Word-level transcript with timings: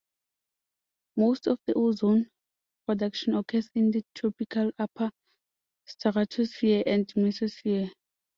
Most 1.15 1.45
of 1.45 1.59
the 1.67 1.75
ozone 1.75 2.31
production 2.87 3.35
occurs 3.35 3.69
in 3.75 3.91
the 3.91 4.03
tropical 4.15 4.71
upper 4.79 5.11
stratosphere 5.85 6.81
and 6.87 7.07
mesosphere. 7.09 7.91